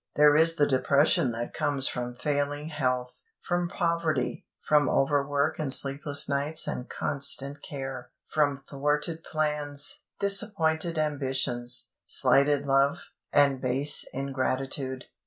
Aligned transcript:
There 0.15 0.35
is 0.35 0.55
the 0.55 0.65
depression 0.65 1.29
that 1.33 1.53
comes 1.53 1.87
from 1.87 2.15
failing 2.15 2.69
health, 2.69 3.21
from 3.47 3.69
poverty, 3.69 4.47
from 4.67 4.89
overwork 4.89 5.59
and 5.59 5.71
sleepless 5.71 6.27
nights 6.27 6.67
and 6.67 6.89
constant 6.89 7.61
care, 7.61 8.09
from 8.27 8.63
thwarted 8.67 9.23
plans, 9.23 10.01
disappointed 10.19 10.97
ambitions, 10.97 11.89
slighted 12.07 12.65
love, 12.65 12.97
and 13.31 13.61
base 13.61 14.03
ingratitude. 14.11 15.05